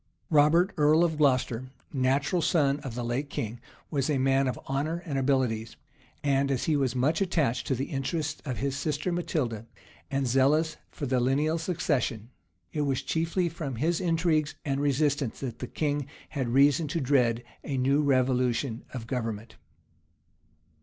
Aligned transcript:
Robert, 0.31 0.73
earl 0.77 1.03
of 1.03 1.17
Glocester, 1.19 1.67
natural 1.93 2.41
son 2.41 2.79
of 2.79 2.95
the 2.95 3.03
late 3.05 3.29
king, 3.29 3.59
was 3.91 4.09
a 4.09 4.17
man 4.17 4.47
of 4.47 4.59
honor 4.65 5.03
and 5.05 5.15
abilities; 5.19 5.75
and 6.23 6.49
as 6.49 6.63
he 6.63 6.75
was 6.75 6.95
much 6.95 7.21
attached 7.21 7.67
to 7.67 7.75
the 7.75 7.85
interests 7.91 8.41
of 8.43 8.57
his 8.57 8.75
sister 8.75 9.11
Matilda, 9.11 9.67
and 10.09 10.25
zealous 10.25 10.77
for 10.89 11.05
the 11.05 11.19
lineal 11.19 11.59
succession, 11.59 12.31
it 12.73 12.81
was 12.81 13.03
chiefly 13.03 13.47
from 13.47 13.75
his 13.75 14.01
intrigues 14.01 14.55
and 14.65 14.81
resistance 14.81 15.39
that 15.41 15.59
the 15.59 15.67
king 15.67 16.07
had 16.29 16.49
reason 16.49 16.87
to 16.87 16.99
dread 16.99 17.43
a 17.63 17.77
new 17.77 18.01
revolution 18.01 18.83
of 18.95 19.05
government. 19.05 19.55